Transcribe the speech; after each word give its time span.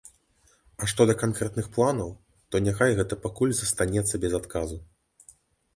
А 0.83 0.87
што 0.93 1.01
да 1.11 1.15
канкрэтных 1.23 1.69
планаў, 1.75 2.09
то 2.49 2.63
няхай 2.69 2.91
гэта 3.01 3.13
пакуль 3.27 3.55
застанецца 3.61 4.15
без 4.27 4.33
адказу. 4.41 4.81